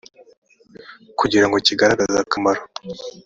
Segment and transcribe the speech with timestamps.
[1.19, 2.61] kugira ngo kigaragaze akamaro